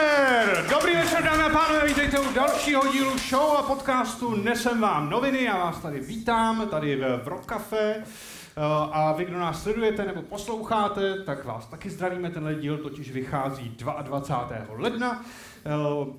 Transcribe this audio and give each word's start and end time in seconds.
večer! 0.00 0.64
Dobrý 0.70 0.94
večer, 0.94 1.24
dámy 1.24 1.42
a 1.42 1.48
pánové, 1.48 1.86
vítejte 1.86 2.20
u 2.20 2.32
dalšího 2.32 2.92
dílu 2.92 3.18
show 3.18 3.56
a 3.56 3.62
podcastu 3.62 4.34
Nesem 4.34 4.80
vám 4.80 5.10
noviny. 5.10 5.44
Já 5.44 5.58
vás 5.58 5.78
tady 5.82 6.00
vítám, 6.00 6.68
tady 6.68 6.96
v 6.96 7.28
Rock 7.28 7.46
Cafe. 7.46 7.94
Eh, 7.96 8.02
A 8.92 9.12
vy, 9.12 9.24
kdo 9.24 9.38
nás 9.38 9.62
sledujete 9.62 10.04
nebo 10.04 10.22
posloucháte, 10.22 11.22
tak 11.24 11.44
vás 11.44 11.66
taky 11.66 11.90
zdravíme. 11.90 12.30
Tenhle 12.30 12.54
díl 12.54 12.78
totiž 12.78 13.10
vychází 13.10 13.76
22. 14.02 14.74
ledna. 14.78 15.24
Eh, 15.64 15.70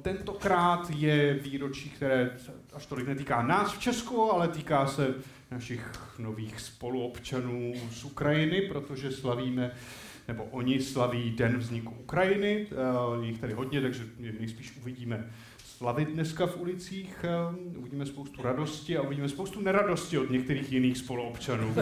Tentokrát 0.01 0.89
je 0.89 1.33
výročí, 1.33 1.89
které 1.89 2.29
až 2.73 2.85
tolik 2.85 3.07
netýká 3.07 3.41
nás 3.41 3.73
v 3.73 3.79
Česku, 3.79 4.31
ale 4.33 4.47
týká 4.47 4.87
se 4.87 5.13
našich 5.51 5.91
nových 6.19 6.59
spoluobčanů 6.59 7.73
z 7.91 8.03
Ukrajiny, 8.03 8.61
protože 8.61 9.11
slavíme 9.11 9.71
nebo 10.27 10.43
oni 10.43 10.81
slaví 10.81 11.31
Den 11.31 11.57
vzniku 11.57 11.95
Ukrajiny, 11.99 12.67
uh, 13.17 13.23
jich 13.23 13.39
tady 13.39 13.53
hodně, 13.53 13.81
takže 13.81 14.03
je 14.19 14.33
nejspíš 14.39 14.77
uvidíme 14.81 15.29
slavit 15.65 16.09
dneska 16.09 16.47
v 16.47 16.61
ulicích, 16.61 17.25
uh, 17.49 17.77
uvidíme 17.77 18.05
spoustu 18.05 18.41
radosti 18.41 18.97
a 18.97 19.01
uvidíme 19.01 19.29
spoustu 19.29 19.61
neradosti 19.61 20.17
od 20.17 20.29
některých 20.29 20.71
jiných 20.71 20.97
spoluobčanů, 20.97 21.75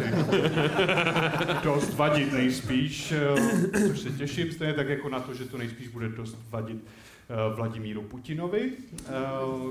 dost 1.64 1.94
vadit 1.94 2.34
nejspíš, 2.34 3.14
uh, 3.34 3.88
což 3.88 4.00
se 4.00 4.10
těším, 4.10 4.52
stejně 4.52 4.74
tak 4.74 4.90
jako 4.90 5.10
na 5.10 5.20
to, 5.20 5.34
že 5.34 5.46
to 5.46 5.58
nejspíš 5.58 5.88
bude 5.88 6.10
dost 6.10 6.38
vadit 6.50 6.84
Vladimíru 7.56 8.02
Putinovi, 8.02 8.72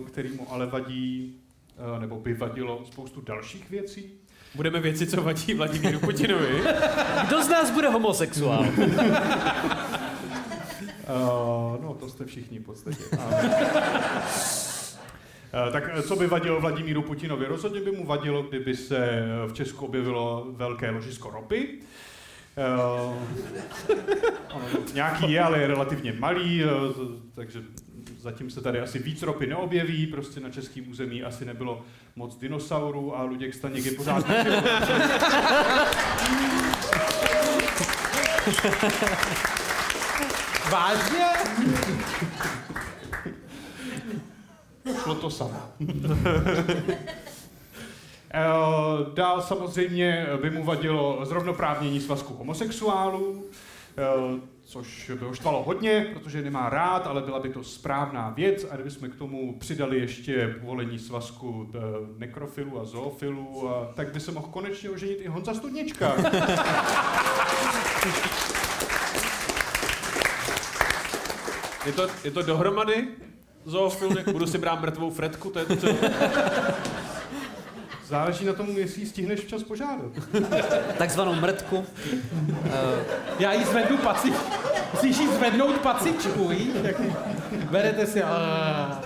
který 0.06 0.28
mu 0.28 0.52
ale 0.52 0.66
vadí, 0.66 1.34
nebo 1.98 2.16
by 2.16 2.34
vadilo 2.34 2.84
spoustu 2.86 3.20
dalších 3.20 3.70
věcí. 3.70 4.10
Budeme 4.54 4.80
věci, 4.80 5.06
co 5.06 5.22
vadí 5.22 5.54
Vladimíru 5.54 6.00
Putinovi. 6.00 6.62
Kdo 7.26 7.42
z 7.42 7.48
nás 7.48 7.70
bude 7.70 7.88
homosexuál? 7.88 8.60
Uh, 8.60 8.66
no, 11.82 11.96
to 12.00 12.08
jste 12.08 12.24
všichni 12.24 12.58
v 12.58 12.62
podstatě. 12.62 13.04
Uh, 13.12 13.18
tak 15.72 16.04
co 16.04 16.16
by 16.16 16.26
vadilo 16.26 16.60
Vladimíru 16.60 17.02
Putinovi? 17.02 17.46
Rozhodně 17.46 17.80
by 17.80 17.90
mu 17.90 18.06
vadilo, 18.06 18.42
kdyby 18.42 18.76
se 18.76 19.22
v 19.48 19.52
Česku 19.52 19.84
objevilo 19.84 20.46
velké 20.50 20.90
ložisko 20.90 21.30
ropy. 21.30 21.68
Uh, 22.78 23.14
nějaký 24.94 25.32
je, 25.32 25.40
ale 25.40 25.58
je 25.58 25.66
relativně 25.66 26.12
malý, 26.12 26.62
takže 27.34 27.62
zatím 28.18 28.50
se 28.50 28.60
tady 28.60 28.80
asi 28.80 28.98
víc 28.98 29.22
ropy 29.22 29.46
neobjeví, 29.46 30.06
prostě 30.06 30.40
na 30.40 30.50
českém 30.50 30.90
území 30.90 31.22
asi 31.22 31.44
nebylo 31.44 31.84
moc 32.16 32.36
dinosaurů 32.36 33.18
a 33.18 33.22
Luděk 33.22 33.54
Staněk 33.54 33.84
je 33.84 33.92
pořád 33.92 34.26
Vážně? 40.70 41.26
Šlo 45.02 45.14
to 45.14 45.30
samo. 45.30 45.62
Eh, 48.34 49.14
Dál 49.14 49.42
samozřejmě 49.42 50.26
by 50.42 50.50
mu 50.50 50.64
vadilo 50.64 51.20
zrovnoprávnění 51.24 52.00
svazku 52.00 52.34
homosexuálů, 52.34 53.44
což 54.64 55.10
by 55.18 55.24
ho 55.24 55.34
štvalo 55.34 55.62
hodně, 55.62 56.10
protože 56.14 56.42
nemá 56.42 56.68
rád, 56.68 57.06
ale 57.06 57.22
byla 57.22 57.40
by 57.40 57.48
to 57.48 57.64
správná 57.64 58.30
věc. 58.30 58.66
A 58.70 58.74
kdybychom 58.74 59.10
k 59.10 59.16
tomu 59.16 59.58
přidali 59.58 59.98
ještě 59.98 60.56
povolení 60.60 60.98
svazku 60.98 61.70
eh, 61.74 61.78
nekrofilů 62.18 62.80
a 62.80 62.84
zoofilů, 62.84 63.68
a 63.68 63.92
tak 63.94 64.12
by 64.12 64.20
se 64.20 64.32
mohl 64.32 64.48
konečně 64.50 64.90
oženit 64.90 65.20
i 65.20 65.28
Honza 65.28 65.54
Studnička. 65.54 66.14
Je 71.86 71.92
to, 71.92 72.08
je 72.24 72.30
to 72.30 72.42
dohromady? 72.42 73.08
Zoofil, 73.64 74.10
budu 74.32 74.46
si 74.46 74.58
brát 74.58 74.80
mrtvou 74.80 75.10
Fredku, 75.10 75.50
to 75.50 75.58
je 75.58 75.64
to, 75.64 75.76
co... 75.76 75.86
Záleží 78.08 78.44
na 78.44 78.52
tom, 78.52 78.68
jestli 78.78 79.00
ji 79.02 79.06
stihneš 79.06 79.40
včas 79.40 79.62
požádat. 79.62 80.10
Takzvanou 80.98 81.34
mrtku. 81.34 81.86
Já 83.38 83.52
jí 83.52 83.64
zvednu 83.64 83.96
paci... 83.96 84.32
Musíš 84.92 85.18
jí 85.18 85.26
zvednout 85.28 85.78
pacičku, 85.78 86.48
víš? 86.48 86.68
Jak- 86.82 87.00
Berete 87.70 88.06
si... 88.06 88.22
a- 88.22 89.00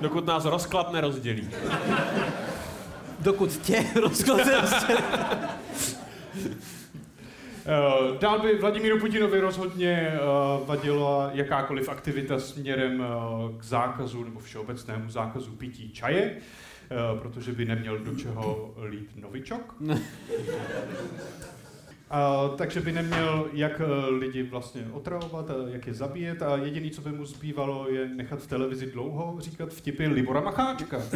Dokud 0.00 0.26
nás 0.26 0.44
rozklad 0.44 0.92
nerozdělí. 0.92 1.48
Dokud 3.20 3.52
tě 3.56 3.84
rozklade 4.02 4.52
Eh, 7.68 8.18
Dál 8.18 8.38
by 8.38 8.58
Vladimíru 8.58 9.00
Putinovi 9.00 9.40
rozhodně 9.40 9.90
eh, 10.14 10.18
vadila 10.64 11.30
jakákoliv 11.34 11.88
aktivita 11.88 12.38
směrem 12.38 13.02
eh, 13.04 13.58
k 13.58 13.62
zákazu 13.64 14.24
nebo 14.24 14.40
všeobecnému 14.40 15.10
zákazu 15.10 15.50
pití 15.50 15.90
čaje, 15.92 16.30
eh, 16.30 16.40
protože 17.22 17.52
by 17.52 17.64
neměl 17.64 17.98
do 17.98 18.14
čeho 18.14 18.74
lít 18.82 19.10
novičok. 19.16 19.74
A, 22.10 22.48
takže 22.56 22.80
by 22.80 22.92
neměl, 22.92 23.48
jak 23.52 23.80
eh, 23.80 24.10
lidi 24.10 24.42
vlastně 24.42 24.84
otravovat 24.92 25.50
a 25.50 25.54
jak 25.68 25.86
je 25.86 25.94
zabíjet 25.94 26.42
a 26.42 26.56
jediný, 26.56 26.90
co 26.90 27.00
by 27.00 27.12
mu 27.12 27.24
zbývalo, 27.24 27.90
je 27.90 28.08
nechat 28.08 28.42
v 28.42 28.46
televizi 28.46 28.86
dlouho 28.86 29.36
říkat 29.40 29.72
vtipy 29.72 30.06
Libora 30.06 30.40
Macháčka. 30.40 31.02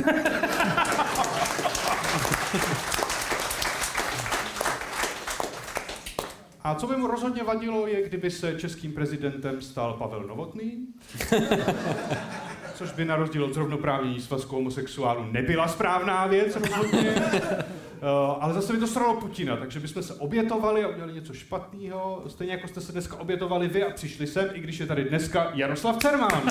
A 6.64 6.74
co 6.74 6.86
by 6.86 6.96
mu 6.96 7.06
rozhodně 7.06 7.42
vadilo, 7.42 7.86
je, 7.86 8.08
kdyby 8.08 8.30
se 8.30 8.60
českým 8.60 8.92
prezidentem 8.92 9.60
stal 9.60 9.92
Pavel 9.92 10.22
Novotný, 10.22 10.86
což 12.80 12.92
by 12.92 13.04
na 13.04 13.16
rozdíl 13.16 13.44
od 13.44 13.54
zrovnoprávnění 13.54 14.20
svazku 14.20 14.56
homosexuálů 14.56 15.24
nebyla 15.30 15.68
správná 15.68 16.26
věc 16.26 16.56
rozhodně. 16.56 17.14
Uh, 17.14 18.36
ale 18.40 18.54
zase 18.54 18.72
by 18.72 18.78
to 18.78 18.86
sralo 18.86 19.20
Putina, 19.20 19.56
takže 19.56 19.80
bychom 19.80 20.02
se 20.02 20.14
obětovali 20.14 20.84
a 20.84 20.88
udělali 20.88 21.12
něco 21.12 21.34
špatného, 21.34 22.22
stejně 22.28 22.52
jako 22.52 22.68
jste 22.68 22.80
se 22.80 22.92
dneska 22.92 23.20
obětovali 23.20 23.68
vy 23.68 23.84
a 23.84 23.90
přišli 23.90 24.26
sem, 24.26 24.48
i 24.52 24.60
když 24.60 24.80
je 24.80 24.86
tady 24.86 25.04
dneska 25.04 25.50
Jaroslav 25.54 25.96
Cermán. 25.98 26.42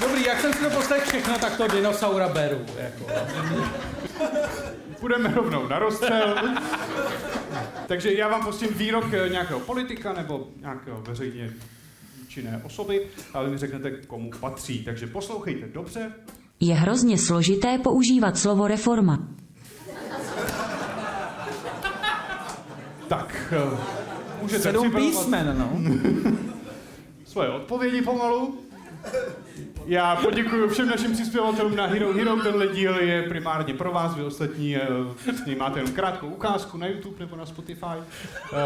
Dobrý, 0.00 0.24
jak 0.26 0.40
jsem 0.40 0.52
si 0.52 0.64
to 0.64 0.70
postavil 0.70 1.04
všechno, 1.04 1.38
tak 1.38 1.56
to 1.56 1.68
dinosaura 1.68 2.28
beru. 2.28 2.66
Jako. 2.76 3.04
Půjdeme 5.00 5.34
rovnou 5.34 5.68
na 5.68 5.78
rozstřel. 5.78 6.36
Takže 7.86 8.12
já 8.12 8.28
vám 8.28 8.44
pustím 8.44 8.68
výrok 8.74 9.04
eh, 9.12 9.28
nějakého 9.28 9.60
politika 9.60 10.12
nebo 10.12 10.48
nějakého 10.60 11.00
veřejně 11.00 11.52
činné 12.30 12.62
osoby 12.64 13.06
a 13.34 13.42
vy 13.42 13.50
mi 13.50 13.58
řeknete, 13.58 13.90
komu 13.90 14.30
patří. 14.40 14.84
Takže 14.84 15.06
poslouchejte 15.06 15.66
dobře. 15.66 16.12
Je 16.60 16.74
hrozně 16.74 17.18
složité 17.18 17.78
používat 17.78 18.38
slovo 18.38 18.68
reforma. 18.68 19.28
Tak, 23.08 23.54
eh, 23.56 23.78
můžete 24.42 24.62
Sedm 24.62 24.82
připravovat 24.82 25.10
písmen, 25.10 25.58
no. 25.58 25.80
svoje 27.24 27.48
odpovědi 27.48 28.02
pomalu. 28.02 28.58
Já 29.86 30.16
poděkuji 30.16 30.68
všem 30.68 30.88
našim 30.88 31.12
přispěvatelům 31.12 31.76
na 31.76 31.86
Hero 31.86 32.12
Hero. 32.12 32.36
Tenhle 32.36 32.66
díl 32.68 32.98
je 32.98 33.22
primárně 33.22 33.74
pro 33.74 33.92
vás, 33.92 34.14
vy 34.14 34.22
ostatní 34.22 34.76
eh, 34.76 34.82
s 35.36 35.46
ním 35.46 35.58
máte 35.58 35.78
jenom 35.78 35.92
krátkou 35.92 36.26
ukázku 36.26 36.78
na 36.78 36.86
YouTube 36.86 37.16
nebo 37.20 37.36
na 37.36 37.46
Spotify. 37.46 37.86
Eh, 37.86 38.56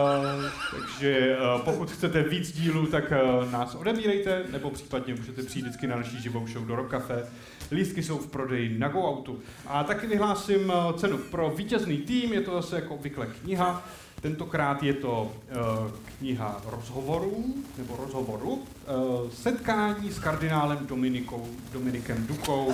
takže 0.71 1.37
eh, 1.39 1.63
pokud 1.65 1.91
chcete 1.91 2.23
víc 2.23 2.53
dílů, 2.53 2.87
tak 2.87 3.13
nás 3.51 3.75
odebírejte, 3.75 4.43
nebo 4.53 4.71
případně 4.71 5.15
můžete 5.15 5.43
přijít 5.43 5.63
vždycky 5.63 5.87
na 5.87 5.97
naší 5.97 6.23
živou 6.23 6.47
show 6.47 6.67
do 6.67 6.77
Rock 6.77 6.91
Cafe. 6.91 7.27
Lístky 7.73 8.03
jsou 8.03 8.19
v 8.19 8.27
prodeji 8.27 8.79
na 8.79 8.89
GoAutu. 8.89 9.39
A 9.67 9.85
taky 9.85 10.07
vyhlásím 10.07 10.73
cenu 10.97 11.19
pro 11.19 11.51
vítězný 11.51 11.97
tým, 11.97 12.33
je 12.33 12.41
to 12.41 12.53
zase 12.53 12.77
jako 12.77 12.95
obvykle 12.95 13.27
kniha. 13.27 13.85
Tentokrát 14.25 14.83
je 14.83 14.95
to 14.95 15.33
uh, 15.33 15.91
kniha 16.19 16.61
rozhovorů, 16.65 17.45
nebo 17.79 17.97
rozhovoru, 17.97 18.53
uh, 18.53 19.31
setkání 19.31 20.13
s 20.13 20.19
kardinálem 20.19 20.87
Dominikou, 20.87 21.49
Dominikem 21.73 22.27
Dukou. 22.27 22.73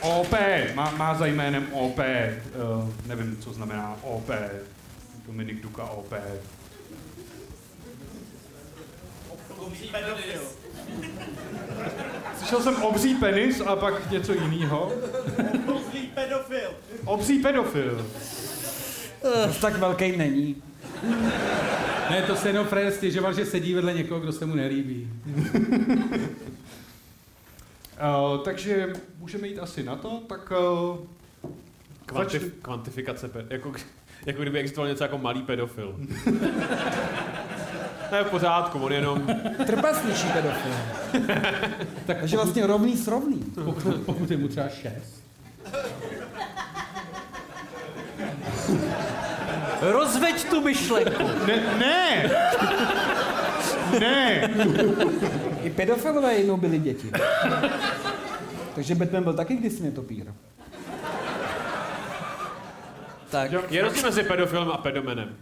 OP, 0.00 0.34
má, 0.74 0.90
má 0.90 1.14
za 1.14 1.26
jménem 1.26 1.72
OP, 1.72 1.98
uh, 1.98 2.04
nevím, 3.06 3.36
co 3.36 3.52
znamená 3.52 3.96
OP, 4.02 4.30
Dominik 5.26 5.62
Duka 5.62 5.84
OP. 5.84 6.14
Slyšel 12.38 12.62
jsem 12.62 12.82
obří 12.82 13.14
penis 13.14 13.60
a 13.60 13.76
pak 13.76 14.10
něco 14.10 14.32
jiného. 14.32 14.92
Pedofil. 16.14 16.70
Obří 17.04 17.38
pedofil. 17.38 18.06
Zas 19.46 19.58
tak 19.58 19.76
velký 19.76 20.16
není. 20.16 20.62
Ne, 22.10 22.22
to 22.26 22.36
se 22.36 22.48
jenom 22.48 22.66
Fred 22.66 22.94
stěžoval, 22.94 23.32
že 23.34 23.46
sedí 23.46 23.74
vedle 23.74 23.94
někoho, 23.94 24.20
kdo 24.20 24.32
se 24.32 24.46
mu 24.46 24.54
nelíbí. 24.54 25.10
Uh, 28.02 28.38
takže 28.44 28.92
můžeme 29.18 29.48
jít 29.48 29.58
asi 29.58 29.82
na 29.82 29.96
to, 29.96 30.20
tak 30.28 30.52
uh, 30.90 30.96
Kvantif, 32.06 32.52
kvantifikace, 32.62 33.28
pe- 33.28 33.46
jako, 33.50 33.72
Jako 34.26 34.42
kdyby 34.42 34.58
existoval 34.58 34.88
něco 34.88 35.04
jako 35.04 35.18
malý 35.18 35.42
pedofil. 35.42 35.96
To 38.10 38.16
je 38.16 38.24
v 38.24 38.30
pořádku, 38.30 38.78
on 38.78 38.92
jenom... 38.92 39.26
Trpasličí 39.66 40.26
pedofil. 40.32 40.72
Tak 42.06 42.18
Takže 42.20 42.36
vlastně 42.36 42.66
rovný 42.66 42.96
s 42.96 43.08
rovným. 43.08 43.52
pokud, 43.64 43.94
pokud 44.06 44.30
je 44.30 44.36
mu 44.36 44.48
třeba 44.48 44.68
šest. 44.68 45.21
Rozveď 49.82 50.44
tu 50.50 50.60
myšlenku. 50.60 51.22
Ne, 51.46 51.62
ne! 51.78 52.30
ne! 54.00 54.50
I 55.62 55.70
pedofilové 55.70 56.34
jednou 56.34 56.56
byli 56.56 56.78
děti. 56.78 57.10
Takže 58.74 58.94
Batman 58.94 59.22
byl 59.22 59.34
taky 59.34 59.56
kdysi 59.56 59.82
netopír. 59.82 60.26
Tak, 63.30 63.50
Je 63.70 63.82
rozdíl 63.82 64.02
mezi 64.02 64.22
pedofilem 64.22 64.70
a 64.70 64.76
pedomenem. 64.76 65.36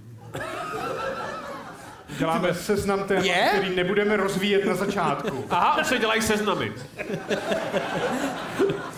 Děláme 2.19 2.55
seznam 2.55 3.05
témat, 3.05 3.25
Je? 3.25 3.49
který 3.53 3.77
nebudeme 3.77 4.17
rozvíjet 4.17 4.65
na 4.65 4.75
začátku. 4.75 5.45
Aha, 5.51 5.79
už 5.81 5.87
se 5.87 5.99
dělají 5.99 6.23
seznamy. 6.23 6.73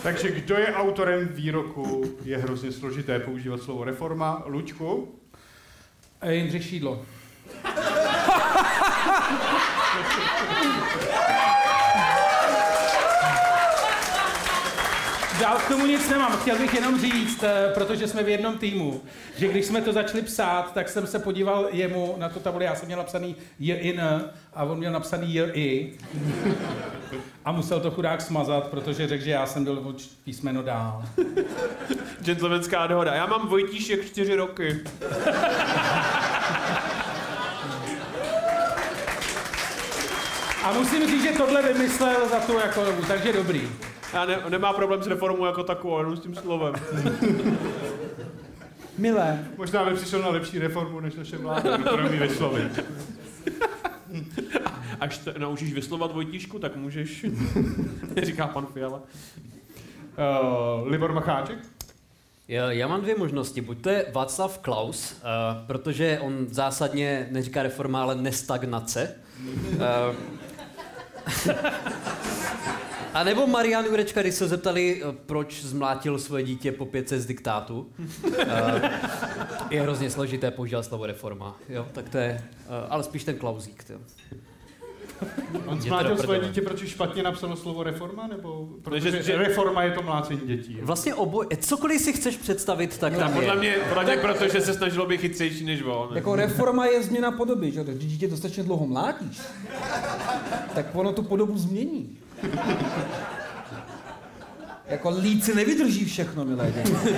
Takže 0.02 0.30
kdo 0.30 0.56
je 0.56 0.74
autorem 0.74 1.28
výroku, 1.28 2.02
je 2.24 2.38
hrozně 2.38 2.72
složité 2.72 3.18
používat 3.18 3.62
slovo 3.62 3.84
reforma. 3.84 4.42
Luďku? 4.46 5.18
Jindřich 6.30 6.64
Šídlo. 6.64 7.02
Dál 15.40 15.58
k 15.58 15.68
tomu 15.68 15.86
nic 15.86 16.08
nemám. 16.08 16.36
Chtěl 16.36 16.58
bych 16.58 16.74
jenom 16.74 17.00
říct, 17.00 17.42
eh, 17.42 17.70
protože 17.74 18.08
jsme 18.08 18.22
v 18.22 18.28
jednom 18.28 18.58
týmu, 18.58 19.02
že 19.36 19.48
když 19.48 19.66
jsme 19.66 19.80
to 19.80 19.92
začali 19.92 20.22
psát, 20.22 20.74
tak 20.74 20.88
jsem 20.88 21.06
se 21.06 21.18
podíval 21.18 21.68
jemu 21.72 22.14
na 22.18 22.28
to 22.28 22.40
tabuli. 22.40 22.64
Já 22.64 22.74
jsem 22.74 22.86
měl 22.86 22.98
napsaný 22.98 23.36
in 23.60 24.00
a 24.54 24.64
on 24.64 24.78
měl 24.78 24.92
napsaný 24.92 25.34
J 25.34 25.50
i. 25.54 25.92
A 27.44 27.52
musel 27.52 27.80
to 27.80 27.90
chudák 27.90 28.20
smazat, 28.20 28.68
protože 28.68 29.08
řekl, 29.08 29.24
že 29.24 29.30
já 29.30 29.46
jsem 29.46 29.64
byl 29.64 29.78
o 29.78 29.94
písmeno 30.24 30.62
dál. 30.62 31.04
Gentlemanská 32.24 32.86
dohoda. 32.86 33.14
Já 33.14 33.26
mám 33.26 33.48
Vojtíšek 33.48 34.06
čtyři 34.06 34.34
roky. 34.34 34.80
A 40.64 40.72
musím 40.72 41.06
říct, 41.06 41.22
že 41.22 41.32
tohle 41.32 41.62
vymyslel 41.72 42.28
za 42.28 42.40
tu 42.40 42.52
jako 42.52 42.84
dobu, 42.84 43.02
takže 43.08 43.32
dobrý. 43.32 43.68
Já 44.12 44.24
ne, 44.24 44.38
nemá 44.48 44.72
problém 44.72 45.02
s 45.02 45.06
reformou 45.06 45.46
jako 45.46 45.62
takovou, 45.62 45.98
jenom 45.98 46.16
s 46.16 46.20
tím 46.20 46.34
slovem. 46.34 46.74
Milé. 48.98 49.44
Možná 49.56 49.84
by 49.84 49.94
přišel 49.94 50.22
na 50.22 50.28
lepší 50.28 50.58
reformu 50.58 51.00
než 51.00 51.14
naše 51.14 51.38
vláda, 51.38 51.78
kterou 51.78 52.02
mi 52.02 52.18
vyslovit. 52.18 52.84
Až 55.02 55.18
te 55.18 55.34
naučíš 55.38 55.72
vyslovat 55.72 56.12
Vojtíšku, 56.12 56.58
tak 56.58 56.76
můžeš, 56.76 57.26
říká 58.22 58.46
pan 58.46 58.66
Fiala. 58.66 58.96
Uh, 58.96 60.88
Libor 60.88 61.12
Macháček? 61.12 61.58
Já, 62.48 62.88
mám 62.88 63.00
dvě 63.00 63.18
možnosti. 63.18 63.60
Buď 63.60 63.78
to 63.78 63.90
je 63.90 64.06
Václav 64.12 64.58
Klaus, 64.58 65.12
uh, 65.12 65.18
protože 65.66 66.18
on 66.20 66.46
zásadně 66.50 67.28
neříká 67.30 67.62
reforma, 67.62 68.02
ale 68.02 68.14
nestagnace. 68.14 69.14
Uh, 69.74 69.80
a 73.14 73.24
nebo 73.24 73.46
Marian 73.46 73.84
Jurečka, 73.84 74.22
když 74.22 74.34
se 74.34 74.48
zeptali, 74.48 75.02
proč 75.26 75.62
zmlátil 75.62 76.18
svoje 76.18 76.44
dítě 76.44 76.72
po 76.72 76.86
pětce 76.86 77.20
z 77.20 77.26
diktátu. 77.26 77.90
Uh, 78.24 78.34
je 79.70 79.82
hrozně 79.82 80.10
složité 80.10 80.50
používat 80.50 80.82
slovo 80.82 81.06
reforma. 81.06 81.56
Jo, 81.68 81.86
tak 81.92 82.08
to 82.08 82.18
je, 82.18 82.44
uh, 82.66 82.74
ale 82.88 83.02
spíš 83.02 83.24
ten 83.24 83.38
Klausík. 83.38 83.84
To. 83.84 83.94
On 85.66 85.80
zmlátil 85.80 86.16
svoje 86.16 86.40
prdele. 86.40 86.68
protože 86.68 86.88
špatně 86.88 87.22
napsalo 87.22 87.56
slovo 87.56 87.82
reforma, 87.82 88.26
nebo 88.26 88.68
protože 88.82 89.10
že- 89.10 89.22
že- 89.22 89.36
reforma 89.36 89.82
je 89.82 89.90
to 89.90 90.02
mlácení 90.02 90.40
dětí. 90.44 90.78
Vlastně 90.82 91.14
oboj, 91.14 91.46
cokoliv 91.60 92.00
si 92.00 92.12
chceš 92.12 92.36
představit, 92.36 92.98
tak 92.98 93.16
tam 93.16 93.32
Podle 93.32 93.54
je. 93.54 93.56
mě, 93.58 93.74
podle 93.88 94.04
mě 94.04 94.16
protože 94.16 94.60
se 94.60 94.74
snažilo 94.74 95.06
být 95.06 95.20
chytřejší 95.20 95.64
než 95.64 95.82
on. 95.82 96.08
Jako 96.14 96.36
reforma 96.36 96.86
je 96.86 97.02
změna 97.02 97.30
podoby, 97.30 97.72
že? 97.72 97.78
jo? 97.78 97.84
Když 97.84 98.12
dítě 98.12 98.28
dostatečně 98.28 98.62
dlouho 98.62 98.86
mlátíš, 98.86 99.38
tak 100.74 100.86
ono 100.92 101.12
tu 101.12 101.22
podobu 101.22 101.58
změní. 101.58 102.18
Jako 104.88 105.10
líci 105.10 105.54
nevydrží 105.54 106.04
všechno, 106.04 106.44
milé 106.44 106.72
děti. 106.72 107.16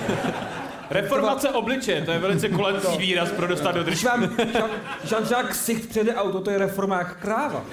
Reformace 0.91 1.49
obličeje, 1.49 2.03
to 2.03 2.11
je 2.11 2.19
velice 2.19 2.49
kulantní 2.49 2.99
výraz 2.99 3.31
pro 3.31 3.47
dostat 3.47 3.73
do 3.73 3.83
Když 3.83 3.95
držky. 3.95 4.07
vám 4.07 4.23
Jean- 4.23 4.71
Jean-Jacques 5.05 5.65
Sicht 5.65 5.89
přijede 5.89 6.15
auto, 6.15 6.41
to 6.41 6.51
je 6.51 6.59
reforma 6.59 6.99
jak 6.99 7.17
kráva. 7.21 7.65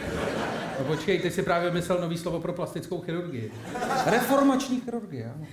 No 0.79 0.85
počkej, 0.85 1.19
ty 1.19 1.31
si 1.31 1.43
právě 1.43 1.71
myslel 1.71 1.97
nový 2.01 2.17
slovo 2.17 2.39
pro 2.39 2.53
plastickou 2.53 3.01
chirurgii. 3.01 3.51
Reformační 4.05 4.81
chirurgie, 4.81 5.31
ano. 5.35 5.45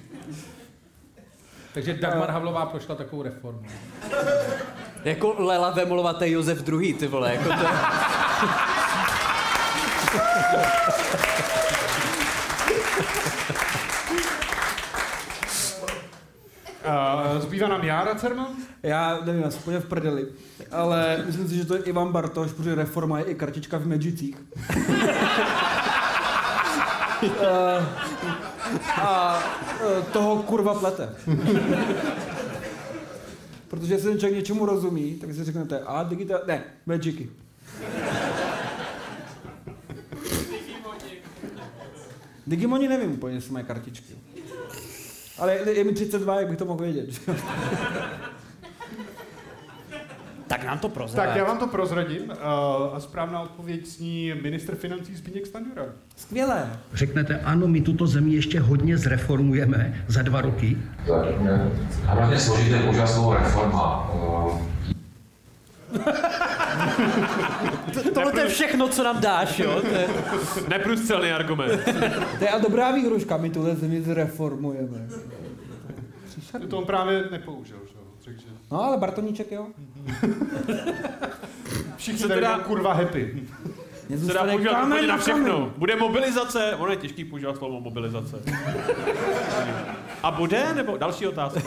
Takže 1.75 1.95
Dagmar 1.95 2.31
Havlová 2.31 2.67
prošla 2.67 2.95
takovou 2.95 3.23
reformu. 3.23 3.63
Jako 5.05 5.35
Lela 5.39 5.71
Vemolovaté 5.71 6.31
Josef 6.31 6.69
II, 6.69 6.95
ty 6.95 7.07
vole, 7.07 7.35
jako 7.35 7.49
to... 7.49 7.55
Zbývá 17.39 17.69
nám 17.69 17.85
Jára 17.85 18.15
Cerman? 18.15 18.47
Já 18.83 19.21
nevím, 19.25 19.43
já 19.43 19.51
jsem 19.51 19.81
v 19.81 19.85
prdeli, 19.85 20.27
ale 20.71 21.23
myslím 21.27 21.49
si, 21.49 21.57
že 21.57 21.65
to 21.65 21.75
je 21.75 21.83
Ivan 21.83 22.13
Bartoš, 22.13 22.53
protože 22.53 22.75
reforma 22.75 23.19
je 23.19 23.25
i 23.25 23.35
kartička 23.35 23.79
v 23.79 23.87
Medžicích. 23.87 24.37
Eh, 27.23 27.85
a 29.03 29.43
eh, 29.81 30.03
toho 30.13 30.43
kurva 30.43 30.75
plete. 30.75 31.15
Protože 33.69 33.95
jestli 33.95 34.11
ten 34.11 34.19
člověk 34.19 34.39
něčemu 34.39 34.67
rozumí, 34.67 35.15
tak 35.15 35.35
si 35.35 35.45
řeknete, 35.45 35.81
a 35.81 36.03
digital... 36.03 36.41
Ne, 36.47 36.65
Magicy. 36.87 37.31
Digimoni 42.47 42.89
nevím 42.89 43.13
úplně, 43.13 43.35
jestli 43.35 43.53
mají 43.53 43.67
kartičky. 43.67 44.15
Ale 45.39 45.55
je, 45.71 45.85
mi 45.85 45.93
32, 45.93 46.41
jak 46.41 46.49
bych 46.49 46.59
to 46.59 46.65
mohl 46.65 46.83
vědět. 46.83 47.21
Tak 50.49 50.65
nám 50.65 50.79
to 50.79 50.89
prozrať. 50.89 51.27
Tak 51.27 51.37
já 51.37 51.45
vám 51.45 51.59
to 51.59 51.67
prozradím. 51.67 52.23
Uh, 52.23 52.35
a 52.95 53.01
správná 53.01 53.41
odpověď 53.41 53.87
zní 53.87 54.33
ministr 54.43 54.75
financí 54.75 55.17
Zbigněk 55.17 55.47
Stanjura. 55.47 55.83
Skvělé. 56.17 56.71
Řeknete, 56.93 57.41
ano, 57.41 57.69
my 57.69 57.81
tuto 57.81 58.07
zemi 58.07 58.31
ještě 58.31 58.61
hodně 58.61 58.99
zreformujeme 58.99 60.05
za 60.07 60.23
dva 60.23 60.41
roky. 60.41 60.79
Složité 62.37 62.79
používat 62.79 63.07
slovo 63.07 63.35
reforma. 63.35 64.11
Tohle 68.49 68.57
to 68.57 68.63
je 68.63 68.69
všechno, 68.69 68.89
co 68.89 69.05
nám 69.05 69.21
dáš, 69.21 69.59
jo? 69.59 69.81
To 69.81 69.87
je... 69.87 70.09
Neprůstřelný 70.69 71.31
argument. 71.31 71.81
To 72.39 72.45
je 72.45 72.51
a 72.51 72.59
dobrá 72.59 72.91
výhruška, 72.93 73.37
my 73.37 73.51
tuhle 73.51 73.77
zemi 73.77 74.03
zreformujeme. 74.03 75.09
To 76.69 76.79
on 76.79 76.85
právě 76.85 77.25
nepoužil, 77.31 77.77
že 77.87 77.95
jo? 77.95 78.01
Takže 78.25 78.47
No 78.71 78.83
ale 78.85 78.97
Bartoníček 78.97 79.53
jo. 79.53 79.67
všichni 81.97 82.19
Se 82.21 82.29
tady 82.29 82.41
teda- 82.41 82.53
budou 82.53 82.65
kurva 82.65 82.93
happy. 82.93 83.43
Mě 84.09 84.19
Se 84.19 84.25
dá 84.25 84.33
zůstane 84.33 84.53
používat 84.53 84.85
úplně 84.85 85.07
na 85.07 85.17
na 85.17 85.23
všechno. 85.23 85.73
Bude 85.77 85.97
mobilizace, 85.97 86.75
ono 86.77 86.91
je 86.91 86.97
těžký 86.97 87.25
používat 87.25 87.57
slovo 87.57 87.81
mobilizace. 87.81 88.37
A 90.23 90.31
bude, 90.31 90.75
nebo 90.75 90.97
další 90.97 91.27
otázka? 91.27 91.61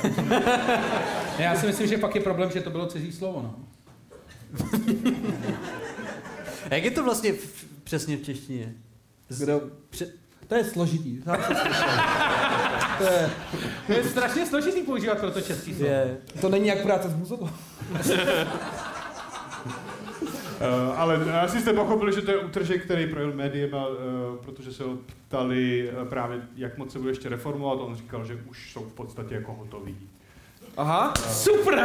Já 1.40 1.56
si 1.56 1.68
myslím, 1.68 1.88
že 1.88 1.98
pak 1.98 2.16
je 2.16 2.22
problém, 2.22 2.52
že 2.52 2.62
to 2.62 2.70
bylo 2.70 2.86
cizí 2.88 3.12
slovo, 3.12 3.42
no. 3.44 3.56
A 6.72 6.76
jak 6.76 6.84
je 6.84 6.92
to 6.92 7.04
vlastně 7.04 7.34
v, 7.34 7.66
přesně 7.84 8.18
v 8.18 8.24
češtině? 8.24 8.74
Z- 9.30 9.42
Kdo? 9.44 9.62
Pře- 9.90 10.08
To 10.48 10.56
je 10.56 10.64
složitý. 10.64 11.22
To, 12.98 13.04
je, 13.08 13.30
To 13.88 13.94
je 13.94 14.04
strašně 14.04 14.46
složitý 14.46 14.82
používat 14.82 15.20
pro 15.20 15.32
to 15.32 15.42
český 15.42 15.74
slovo. 15.74 15.92
je, 15.92 16.18
to 16.42 16.50
není 16.50 16.68
jak 16.68 16.82
práce 16.84 17.10
s 17.10 17.16
muzikou. 17.16 17.44
Uh, 17.44 17.50
ale 20.98 21.42
asi 21.42 21.62
jste 21.62 21.74
pochopili, 21.74 22.14
že 22.14 22.22
to 22.22 22.32
je 22.32 22.38
útržek, 22.38 22.84
který 22.86 23.08
projel 23.08 23.34
médiema, 23.34 23.88
uh, 23.88 23.96
protože 24.46 24.74
se 24.74 24.84
ho 24.84 24.98
ptali 25.28 25.90
uh, 26.02 26.08
právě, 26.08 26.42
jak 26.56 26.78
moc 26.78 26.92
se 26.92 27.00
bude 27.00 27.12
ještě 27.12 27.30
reformovat. 27.30 27.80
On 27.82 27.96
říkal, 27.96 28.26
že 28.26 28.36
už 28.50 28.72
jsou 28.74 28.82
v 28.84 28.94
podstatě 28.94 29.36
jako 29.36 29.54
hotový. 29.54 29.98
Aha. 30.78 31.14
Super! 31.32 31.80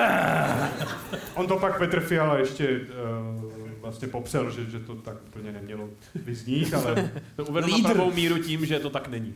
On 1.35 1.47
to 1.47 1.57
pak 1.57 1.79
Petr 1.79 2.01
Fiala 2.01 2.39
ještě 2.39 2.81
uh, 2.81 3.66
vlastně 3.87 4.09
popsal, 4.09 4.51
že, 4.51 4.65
že 4.71 4.79
to 4.81 4.95
tak 4.95 5.15
úplně 5.29 5.53
nemělo 5.53 5.89
vyznít, 6.15 6.75
ale 6.75 7.11
To 7.37 7.45
uvedl 7.45 7.69
na 7.69 7.89
pravou 7.93 8.13
míru 8.13 8.39
tím, 8.39 8.67
že 8.67 8.79
to 8.81 8.91
tak 8.91 9.09
není. 9.09 9.35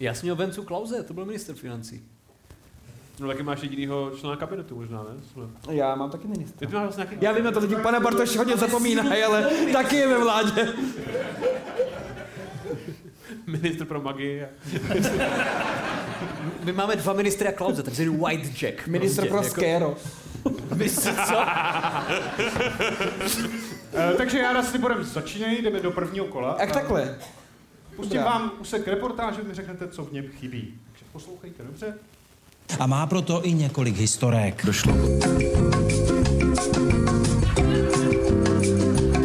Já 0.00 0.14
jsem 0.14 0.24
měl 0.26 0.36
Vencu 0.36 0.62
Klauze, 0.62 1.02
to 1.02 1.14
byl 1.14 1.24
minister 1.24 1.54
financí. 1.54 2.02
No 3.20 3.28
taky 3.28 3.42
máš 3.42 3.62
jedinýho 3.62 4.10
člena 4.20 4.36
kabinetu 4.36 4.76
možná, 4.76 5.02
ne? 5.02 5.10
Jsme- 5.32 5.74
Já 5.74 5.94
mám 5.94 6.10
taky 6.10 6.28
ministra. 6.28 6.58
Ty 6.68 6.74
máš 6.74 6.82
vlastně 6.82 7.04
nějaký... 7.04 7.24
Já 7.24 7.32
vím, 7.32 7.44
na 7.44 7.50
to 7.50 7.58
lidi 7.60 7.76
pana 7.76 8.00
Bartoš 8.00 8.36
hodně 8.36 8.56
zapomínají, 8.56 9.22
ale 9.22 9.50
taky 9.72 9.96
je 9.96 10.08
ve 10.08 10.18
vládě. 10.18 10.68
Ministr 13.46 13.84
pro 13.84 14.00
magii. 14.02 14.42
My 16.64 16.72
máme 16.72 16.96
dva 16.96 17.12
ministry 17.12 17.48
a 17.48 17.52
Klauze, 17.52 17.82
takže 17.82 18.10
White 18.10 18.62
Jack. 18.62 18.86
Ministr 18.86 19.20
pro 19.28 19.30
prostě, 19.30 19.50
Skero. 19.50 19.96
Ministr, 20.74 21.14
co? 21.28 21.36
Eh, 23.94 24.14
takže 24.16 24.38
já 24.38 24.62
s 24.62 24.72
Liborem 24.72 25.04
začínají, 25.04 25.62
jdeme 25.62 25.80
do 25.80 25.90
prvního 25.90 26.26
kola. 26.26 26.56
Jak 26.60 26.72
takhle? 26.72 27.18
Pustím 27.96 28.16
Dobrá. 28.18 28.32
vám 28.32 28.52
úsek 28.58 28.88
reportáže, 28.88 29.42
vy 29.42 29.48
mi 29.48 29.54
řeknete, 29.54 29.88
co 29.88 30.04
v 30.04 30.12
něm 30.12 30.24
chybí. 30.40 30.74
Takže 30.92 31.04
poslouchejte 31.12 31.62
dobře. 31.62 31.94
A 32.78 32.86
má 32.86 33.06
proto 33.06 33.46
i 33.46 33.52
několik 33.52 33.96
historek. 33.96 34.66
Došlo 34.66 34.94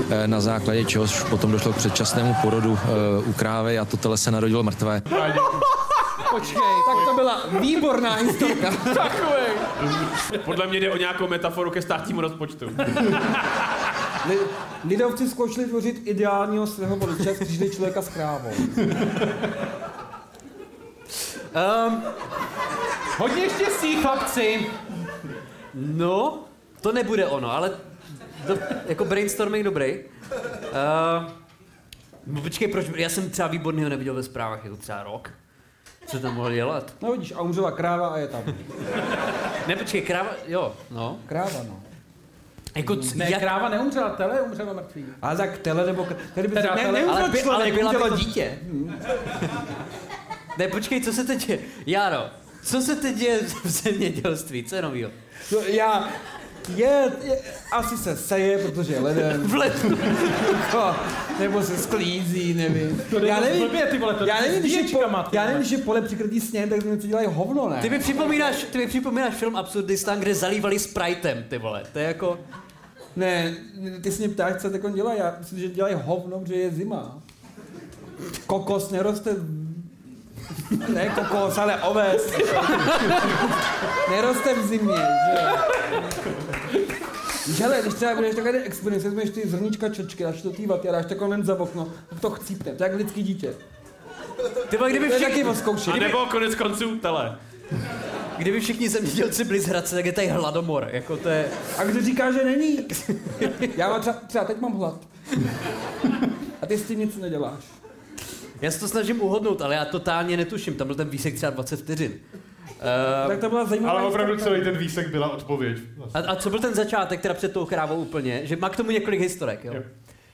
Eh, 0.10 0.28
na 0.28 0.42
základě 0.42 0.86
čehož 0.86 1.24
potom 1.24 1.52
došlo 1.52 1.74
k 1.74 1.76
předčasnému 1.76 2.36
porodu 2.42 2.80
eh, 2.84 2.88
u 3.26 3.34
krávy 3.34 3.80
a 3.80 3.86
to 3.86 3.98
tele 3.98 4.18
se 4.18 4.32
narodilo 4.32 4.64
mrtvé. 4.64 5.02
Počkej, 6.30 6.62
tak 6.88 7.06
to 7.10 7.16
byla 7.16 7.42
výborná 7.60 8.16
historka. 8.16 8.70
Podle 10.46 10.68
mě 10.68 10.80
jde 10.80 10.92
o 10.92 10.98
nějakou 10.98 11.28
metaforu 11.28 11.72
ke 11.72 11.82
státnímu 11.82 12.22
rozpočtu. 12.22 12.66
Li- 14.28 14.38
Lidovci 14.88 15.30
zkoušeli 15.30 15.68
tvořit 15.68 16.02
ideálního 16.06 16.68
svého 16.68 16.96
voliče, 16.96 17.36
střížili 17.36 17.70
člověka 17.70 18.02
s 18.02 18.10
krávou. 18.10 18.50
Um, 21.88 22.04
Hodně 23.18 23.50
štěstí, 23.50 23.96
chlapci. 24.02 24.66
no, 25.74 26.44
to 26.82 26.92
nebude 26.92 27.26
ono, 27.26 27.52
ale 27.52 27.72
do, 28.48 28.58
jako 28.86 29.06
brainstorming 29.06 29.64
dobrý. 29.66 30.00
Uh, 32.34 32.42
počkej, 32.44 32.68
proč? 32.68 32.86
Já 32.96 33.10
jsem 33.10 33.30
třeba 33.30 33.48
výborného 33.48 33.90
neviděl 33.90 34.14
ve 34.14 34.24
zprávách, 34.24 34.64
je 34.64 34.70
to 34.70 34.78
třeba 34.78 35.04
rok. 35.04 35.32
Co 36.08 36.20
tam 36.20 36.36
mohl 36.36 36.52
dělat? 36.54 36.94
No 37.02 37.12
vidíš, 37.12 37.32
a 37.36 37.42
umřela 37.42 37.72
kráva 37.72 38.08
a 38.08 38.18
je 38.18 38.28
tam. 38.28 38.42
Ne, 39.68 39.76
počkej, 39.76 40.02
kráva, 40.02 40.30
jo, 40.48 40.76
no. 40.92 41.20
Kráva, 41.26 41.64
no. 41.68 41.80
Jako, 42.76 42.96
c- 42.96 43.16
Ne, 43.18 43.30
jak, 43.32 43.40
kráva 43.42 43.70
neumřela, 43.70 44.10
tele 44.10 44.42
umřela 44.42 44.74
mrtvý. 44.74 45.06
Ale 45.22 45.38
tak 45.38 45.58
tele 45.58 45.86
nebo... 45.86 46.08
Tady 46.36 46.48
by 46.48 46.54
Teda 46.56 46.76
ne, 46.76 46.82
tele, 46.82 47.04
ale, 47.04 47.30
by, 47.30 47.44
ale 47.44 47.72
byla 47.72 47.92
by 47.94 47.98
to 47.98 48.18
dítě. 48.18 48.58
Ne, 50.58 50.68
počkej, 50.68 51.02
co 51.02 51.14
se 51.14 51.24
teď 51.24 51.48
děje? 51.48 51.60
Járo, 51.86 52.26
co 52.64 52.82
se 52.82 52.96
teď 52.96 53.16
děje 53.16 53.40
v 53.64 53.70
zemědělství? 53.70 54.64
Co 54.64 54.76
je 54.76 54.82
novýho? 54.82 55.10
No, 55.52 55.58
já... 55.60 56.10
Je, 56.76 57.12
je, 57.24 57.40
asi 57.72 57.98
se 57.98 58.18
seje, 58.18 58.58
protože 58.58 58.94
je 58.94 59.00
leden. 59.00 59.42
V 59.42 59.56
letu. 59.56 59.98
Nebo 61.40 61.64
se 61.64 61.78
sklízí, 61.78 62.54
nevím. 62.54 63.02
Já 63.26 63.40
nevím, 63.40 63.68
blbě, 63.68 63.86
ty 63.86 63.98
vole, 63.98 64.14
to 64.14 64.26
já 64.26 64.42
nevím, 64.42 64.66
je, 64.66 64.84
po, 64.84 65.00
já 65.32 65.46
nevím, 65.46 65.72
je 65.72 65.78
pole 65.78 66.02
přikrytý 66.02 66.42
sněhem, 66.42 66.70
tak 66.70 66.84
něco 66.84 67.08
dělají 67.08 67.28
hovno, 67.32 67.70
ne? 67.70 67.82
Ty 67.82 67.90
mi 67.90 68.00
připomínáš, 68.00 68.64
ty 68.64 68.78
mi 68.78 68.88
připomínáš 68.88 69.34
film 69.34 69.56
Absurdistan, 69.56 70.20
kde 70.20 70.36
zalívali 70.36 70.80
Spritem, 70.80 71.46
ty 71.50 71.58
vole. 71.58 71.84
To 71.94 72.00
je 72.00 72.06
jako... 72.06 72.40
Ne, 73.16 73.56
ty 74.02 74.12
se 74.12 74.20
mě 74.20 74.30
ptáš, 74.30 74.62
co 74.62 74.70
teď 74.70 74.82
dělají, 74.94 75.20
já 75.20 75.36
myslím, 75.40 75.60
že 75.60 75.68
dělají 75.68 75.96
hovno, 76.04 76.42
že 76.46 76.56
je 76.56 76.72
zima. 76.72 77.22
Kokos 78.46 78.92
neroste 78.92 79.36
ne 80.94 81.10
kokos, 81.16 81.58
ale 81.58 81.82
oves. 81.82 82.32
Neroste 84.12 84.54
v 84.54 84.68
zimě, 84.68 84.96
že 84.96 85.42
jo. 85.42 85.58
Víš, 87.48 87.60
hele, 87.60 87.82
když 87.82 87.94
třeba 87.94 88.16
budeš 88.16 88.36
takhle 88.36 88.60
experiment, 88.60 89.04
vezmeš 89.04 89.30
ty 89.30 89.48
zrníčka 89.48 89.90
čočky, 89.90 90.24
dáš 90.24 90.42
to 90.42 90.50
té 90.50 90.68
vaty 90.68 90.90
a 90.90 90.92
dáš 90.92 91.06
to 91.06 91.16
kolem 91.16 91.46
za 91.46 91.60
okno, 91.60 91.88
tak 92.10 92.20
to 92.20 92.30
chcípne, 92.30 92.72
to 92.72 92.84
je 92.84 92.90
jak 92.90 92.98
lidský 92.98 93.24
dítě. 93.24 93.54
Ty 94.70 94.78
kdyby 94.90 95.10
všichni, 95.10 95.44
taky. 95.44 95.92
A 95.92 95.96
nebo 95.96 96.26
konec 96.26 96.56
konců 96.56 96.98
tele. 96.98 97.38
kdyby 98.38 98.60
všichni 98.60 98.90
zemědělci 98.90 99.44
byli 99.44 99.60
z 99.60 99.68
Hradce, 99.68 99.96
tak 99.96 100.06
je 100.06 100.12
tady 100.12 100.28
hladomor. 100.28 100.90
Jako 100.92 101.18
to 101.18 101.30
je... 101.30 101.46
A 101.78 101.84
kdo 101.84 102.02
říká, 102.02 102.32
že 102.32 102.44
není? 102.44 102.88
Já 103.78 104.00
třeba, 104.00 104.18
třeba 104.28 104.46
teď 104.46 104.60
mám 104.62 104.74
hlad. 104.74 105.00
A 106.62 106.66
ty 106.66 106.78
s 106.78 106.84
tím 106.84 107.00
nic 107.00 107.18
neděláš. 107.18 107.64
Já 108.62 108.72
se 108.72 108.80
to 108.80 108.88
snažím 108.88 109.22
uhodnout, 109.22 109.62
ale 109.62 109.76
já 109.76 109.86
totálně 109.86 110.38
netuším. 110.38 110.76
Tam 110.76 110.88
byl 110.88 110.96
ten 110.96 111.10
výsek 111.10 111.36
třeba 111.36 111.50
20 111.50 111.80
vteřin. 111.80 112.12
Uh, 112.14 113.28
Tak 113.28 113.40
to 113.40 113.50
byla 113.50 113.66
zajímavá 113.66 114.00
Ale 114.00 114.08
opravdu 114.08 114.34
historka. 114.34 114.56
celý 114.60 114.72
ten 114.72 114.78
výsek 114.82 115.08
byla 115.10 115.30
odpověď. 115.30 115.78
a, 116.14 116.20
a 116.20 116.36
co 116.36 116.50
byl 116.50 116.60
ten 116.60 116.74
začátek, 116.76 117.22
teda 117.22 117.34
před 117.34 117.54
tou 117.54 117.66
krávou 117.66 117.96
úplně? 118.02 118.42
Že 118.44 118.56
má 118.56 118.70
k 118.70 118.78
tomu 118.78 118.92
několik 118.92 119.20
historek, 119.22 119.66
jo? 119.66 119.74
Jo. 119.76 119.84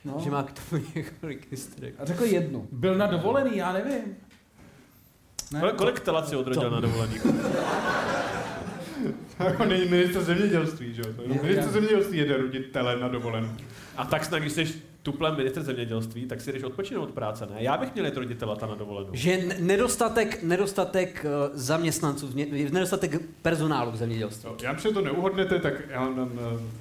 No. 0.04 0.14
Že 0.24 0.30
má 0.30 0.42
k 0.42 0.52
tomu 0.52 0.82
několik 0.94 1.50
historek. 1.50 1.94
A 1.98 2.04
řekl 2.04 2.24
jednu. 2.24 2.68
Byl 2.72 2.94
na 2.94 3.06
dovolený, 3.06 3.56
já 3.56 3.72
nevím. 3.72 4.16
Ne? 5.52 5.60
Kolik, 5.60 5.74
kolik 5.76 6.00
telat 6.00 6.28
si 6.28 6.36
odrodil 6.36 6.70
na 6.70 6.80
dovolených? 6.80 7.26
Jako 9.38 9.64
není 9.64 9.84
minister 9.84 10.22
zemědělství, 10.22 10.94
že 10.94 11.02
jo? 11.02 11.08
Minister 11.42 11.68
zemědělství 11.72 12.18
jede 12.18 12.36
rodit 12.36 12.72
tele 12.72 12.96
na 13.00 13.08
dovolenou. 13.08 13.48
A 13.96 14.04
tak 14.04 14.24
snad, 14.24 14.38
když 14.38 14.52
jsi 14.52 14.74
tuplem 15.04 15.36
ministr 15.36 15.62
zemědělství, 15.62 16.26
tak 16.26 16.40
si 16.40 16.52
jdeš 16.52 16.62
odpočinout 16.62 17.02
od 17.02 17.10
práce, 17.14 17.46
ne? 17.46 17.56
Já 17.58 17.76
bych 17.76 17.94
měl 17.94 18.06
jít 18.06 18.16
rodit 18.16 18.38
telata 18.38 18.66
na 18.66 18.74
dovolenou. 18.74 19.08
Že 19.12 19.38
nedostatek, 19.58 20.42
nedostatek 20.42 21.26
uh, 21.48 21.50
zaměstnanců, 21.54 22.30
nedostatek 22.70 23.20
personálu 23.42 23.90
v 23.90 23.96
zemědělství. 23.96 24.50
Jo, 24.50 24.56
Já 24.62 24.72
myslím, 24.72 24.90
že 24.90 24.94
to 24.94 25.00
neuhodnete, 25.00 25.58
tak 25.58 25.74
já 25.90 26.00
vám 26.00 26.16
dám 26.16 26.30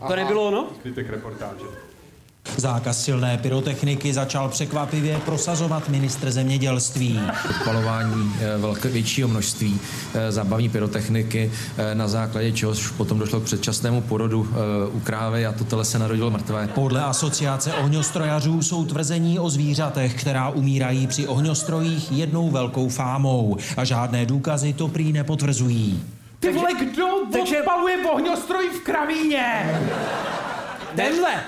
uh, 0.02 0.08
To 0.08 0.16
nebylo 0.16 0.48
ono? 0.48 0.70
zbytek 0.82 1.10
reportáže. 1.10 1.66
Zákaz 2.64 3.04
silné 3.04 3.38
pyrotechniky 3.38 4.14
začal 4.14 4.50
překvapivě 4.50 5.18
prosazovat 5.26 5.90
ministr 5.90 6.32
zemědělství. 6.32 7.20
Odpalování 7.50 8.34
eh, 8.40 8.58
velké, 8.58 8.90
většího 8.90 9.28
množství 9.28 9.80
eh, 10.14 10.32
zábavní 10.32 10.70
pyrotechniky, 10.70 11.52
eh, 11.78 11.96
na 11.96 12.08
základě 12.08 12.52
čehož 12.52 12.88
potom 12.88 13.20
došlo 13.20 13.40
k 13.40 13.44
předčasnému 13.44 14.02
porodu 14.02 14.48
u 14.94 15.00
krávy 15.00 15.46
a 15.46 15.52
to 15.52 15.64
tele 15.64 15.86
se 15.86 16.00
narodilo 16.00 16.32
mrtvé. 16.32 16.70
Podle 16.76 17.04
asociace 17.04 17.74
ohňostrojařů 17.74 18.62
jsou 18.62 18.86
tvrzení 18.86 19.40
o 19.40 19.50
zvířatech, 19.50 20.14
která 20.22 20.50
umírají 20.50 21.08
při 21.08 21.28
ohňostrojích 21.28 22.12
jednou 22.12 22.50
velkou 22.50 22.90
fámou 22.90 23.58
a 23.78 23.84
žádné 23.84 24.26
důkazy 24.26 24.74
to 24.74 24.88
prý 24.88 25.14
nepotvrzují. 25.14 26.04
Ty 26.40 26.54
vole, 26.54 26.70
kdo 26.80 27.08
takže- 27.32 27.60
odpaluje 27.60 27.98
ohňostroj 28.12 28.70
v 28.70 28.80
kravíně? 28.84 29.80
Tenhle! 30.96 31.44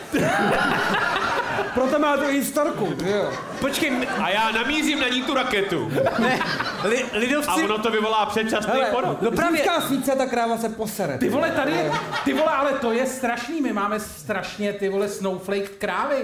Proto 1.74 2.00
má 2.00 2.18
tu 2.18 2.26
historku, 2.28 2.94
jo. 3.06 3.34
Počkej, 3.60 3.90
m- 3.90 4.06
A 4.24 4.30
já 4.30 4.52
namířím 4.52 5.00
na 5.00 5.08
ní 5.08 5.24
tu 5.24 5.34
raketu. 5.34 5.92
ne, 6.20 6.40
li, 6.84 7.06
lidovci... 7.14 7.50
A 7.50 7.56
ono 7.56 7.78
to 7.80 7.92
vyvolá 7.92 8.26
předčasný 8.26 8.72
Hele, 8.74 8.86
porod. 8.86 9.22
No 9.22 9.32
právě- 9.32 9.58
Říká 9.62 9.82
svíce 9.82 10.12
a 10.12 10.16
ta 10.16 10.26
kráva 10.26 10.58
se 10.58 10.70
posere. 10.70 11.18
Ty 11.18 11.30
vole, 11.30 11.52
tady 11.52 11.72
je, 11.72 11.92
ty 12.26 12.34
vole, 12.34 12.52
ale 12.52 12.72
to 12.74 12.92
je 12.92 13.06
strašný, 13.06 13.62
my 13.62 13.74
máme 13.74 14.00
strašně 14.00 14.74
ty 14.74 14.90
vole 14.90 15.10
snowflake 15.10 15.70
krávy. 15.70 16.16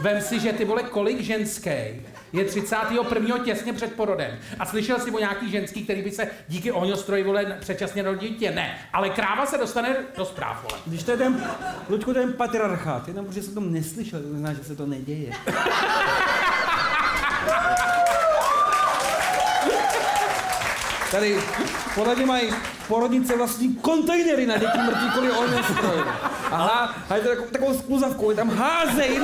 Vem 0.00 0.20
si, 0.20 0.40
že 0.40 0.52
ty 0.52 0.64
vole, 0.64 0.82
kolik 0.82 1.20
ženský 1.20 1.70
je 2.36 2.44
31. 2.44 3.38
těsně 3.44 3.72
před 3.72 3.92
porodem. 3.92 4.38
A 4.58 4.66
slyšel 4.66 4.98
jsi 4.98 5.10
o 5.10 5.18
nějaký 5.18 5.50
ženský, 5.50 5.84
který 5.84 6.02
by 6.02 6.10
se 6.10 6.30
díky 6.48 6.72
ohňostroji 6.72 7.22
vole 7.22 7.56
předčasně 7.60 8.02
narodil 8.02 8.28
dítě? 8.28 8.50
Ne, 8.50 8.78
ale 8.92 9.10
kráva 9.10 9.46
se 9.46 9.58
dostane 9.58 9.96
do 10.16 10.24
zpráv, 10.24 10.62
vole. 10.62 10.82
Když 10.86 11.02
to 11.02 11.10
je 11.10 11.16
ten, 11.16 11.50
Luďku, 11.88 12.14
ten 12.14 12.32
patriarchát, 12.32 13.08
jenom 13.08 13.26
protože 13.26 13.42
jsem 13.42 13.54
to 13.54 13.60
neslyšel, 13.60 14.20
to 14.20 14.28
znamená, 14.28 14.54
že 14.54 14.64
se 14.64 14.76
to 14.76 14.86
neděje. 14.86 15.32
Tady 21.10 21.38
podle 21.94 22.14
mě 22.14 22.26
mají 22.26 22.50
porodnice 22.88 23.36
vlastní 23.36 23.74
kontejnery 23.74 24.46
na 24.46 24.56
děti 24.56 24.78
mrtvý 24.78 25.10
kvůli 25.10 25.30
ohňostrojů. 26.46 26.62
Aha, 26.62 26.94
a 27.08 27.16
je 27.16 27.22
to 27.22 27.28
takovou, 27.28 27.48
takovou 27.50 27.78
skluzavkou, 27.78 28.30
je 28.30 28.36
tam 28.36 28.50
házej, 28.50 29.20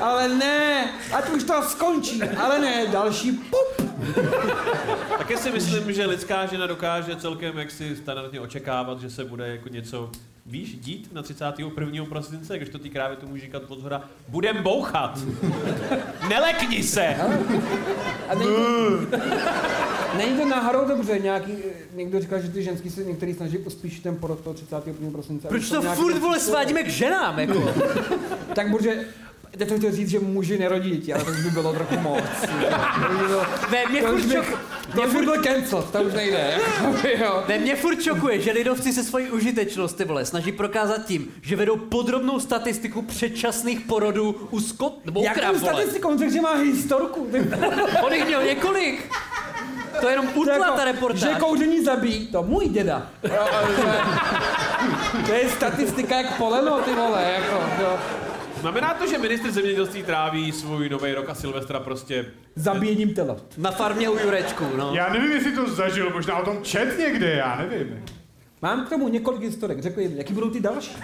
ale 0.00 0.28
ne, 0.28 0.90
ať 1.12 1.30
už 1.30 1.44
to 1.44 1.62
skončí, 1.62 2.22
ale 2.22 2.58
ne, 2.58 2.86
další 2.86 3.32
pup. 3.32 3.90
Taky 5.18 5.36
si 5.36 5.50
myslím, 5.50 5.92
že 5.92 6.06
lidská 6.06 6.46
žena 6.46 6.66
dokáže 6.66 7.16
celkem 7.16 7.58
jaksi 7.58 7.96
standardně 7.96 8.40
očekávat, 8.40 9.00
že 9.00 9.10
se 9.10 9.24
bude 9.24 9.48
jako 9.48 9.68
něco 9.68 10.10
Víš, 10.46 10.74
dít 10.74 11.08
na 11.12 11.22
31. 11.22 12.04
prosince, 12.04 12.56
když 12.56 12.68
to 12.68 12.78
ty 12.78 12.90
krávy 12.90 13.16
tomu 13.16 13.36
říkat 13.36 13.62
od 13.68 13.80
zhora, 13.80 14.02
budem 14.28 14.62
bouchat. 14.62 15.18
Nelekni 16.28 16.82
se. 16.82 17.16
A 18.28 18.34
to, 18.34 18.48
není 20.18 20.38
to 20.38 20.44
náhodou 20.48 20.84
dobře, 20.88 21.18
nějaký, 21.18 21.52
někdo 21.94 22.20
říká, 22.20 22.38
že 22.38 22.48
ty 22.48 22.62
ženský 22.62 22.90
se 22.90 23.04
některý 23.04 23.34
snaží 23.34 23.58
uspíšit 23.58 24.02
ten 24.02 24.16
porod 24.16 24.40
toho 24.40 24.54
31. 24.54 25.10
prosince. 25.10 25.48
Proč 25.48 25.68
to 25.70 25.82
furt, 25.82 26.18
vole, 26.18 26.40
svádíme 26.40 26.82
k 26.82 26.88
ženám, 26.88 27.38
jako? 27.38 27.74
Tak 28.54 28.70
protože 28.70 29.04
Teď 29.58 29.68
to 29.68 29.76
chtěl 29.78 29.92
říct, 29.92 30.08
že 30.08 30.18
muži 30.20 30.58
nerodí 30.58 30.90
děti, 30.90 31.14
ale 31.14 31.24
to 31.24 31.30
už 31.30 31.40
by 31.44 31.50
bylo 31.50 31.72
trochu 31.72 31.96
moc. 32.00 32.24
Ne, 33.72 33.84
mě 33.90 34.00
to 34.02 34.06
furt 34.06 34.16
už 34.16 34.24
by- 34.26 34.34
šok- 34.34 34.58
To 34.94 35.02
už 35.02 35.12
by 35.14 35.18
bylo 35.18 35.42
cancel, 35.42 35.82
to 35.92 36.02
už 36.02 36.12
nejde. 36.14 36.58
jo. 37.20 37.44
Ne, 37.48 37.58
mě 37.58 37.76
furt 37.76 38.02
šokuje, 38.02 38.40
že 38.40 38.52
lidovci 38.52 38.92
se 38.92 39.04
svojí 39.04 39.30
užitečnost, 39.30 39.96
ty 39.96 40.04
vole, 40.04 40.24
snaží 40.24 40.52
prokázat 40.52 41.04
tím, 41.06 41.28
že 41.42 41.56
vedou 41.56 41.76
podrobnou 41.76 42.40
statistiku 42.40 43.02
předčasných 43.02 43.80
porodů 43.80 44.48
u 44.50 44.60
skot, 44.60 45.04
nebo 45.04 45.20
u 45.20 45.24
krav, 45.34 45.56
statistiku? 45.56 46.08
On 46.08 46.18
řekl, 46.18 46.32
že 46.32 46.40
má 46.40 46.54
historku. 46.54 47.28
Ty- 47.32 47.50
On 48.02 48.12
jich 48.12 48.26
měl 48.26 48.44
několik. 48.44 49.12
To 50.00 50.06
je 50.08 50.12
jenom 50.12 50.28
utla 50.34 50.54
jako, 50.54 50.72
ta 50.76 50.84
reportáž. 50.84 51.20
Že 51.20 51.34
kouření 51.40 51.84
zabíjí, 51.84 52.26
to 52.26 52.42
můj 52.42 52.68
děda. 52.68 53.06
To 53.20 53.28
je- 53.28 53.38
To 55.26 55.32
je 55.32 55.48
statistika 55.48 56.16
jak 56.20 56.36
poleno, 56.36 56.78
ty 56.80 56.94
vole, 56.94 57.32
jako, 57.40 57.62
jo. 57.82 57.98
Znamená 58.60 58.94
to, 58.94 59.06
že 59.06 59.18
ministr 59.18 59.50
zemědělství 59.50 60.02
tráví 60.02 60.52
svůj 60.52 60.88
nový 60.88 61.12
rok 61.14 61.28
a 61.30 61.34
Silvestra 61.34 61.80
prostě... 61.80 62.26
Zabíjením 62.56 63.14
tela. 63.14 63.36
Na 63.58 63.70
farmě 63.70 64.08
u 64.08 64.18
Jurečku, 64.18 64.64
no. 64.76 64.90
Já 64.94 65.12
nevím, 65.12 65.32
jestli 65.32 65.52
to 65.52 65.68
zažil, 65.70 66.10
možná 66.14 66.36
o 66.36 66.44
tom 66.44 66.58
čet 66.62 66.98
někde, 66.98 67.30
já 67.32 67.56
nevím. 67.56 68.04
Mám 68.62 68.86
k 68.86 68.88
tomu 68.88 69.08
několik 69.08 69.42
historek, 69.42 69.82
řekl 69.82 70.00
jim, 70.00 70.16
jaký 70.16 70.32
budou 70.34 70.50
ty 70.50 70.60
další. 70.60 70.96